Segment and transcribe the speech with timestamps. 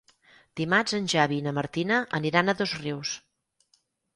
[0.61, 3.13] Dimarts en Xavi i na Martina aniran a Dosrius.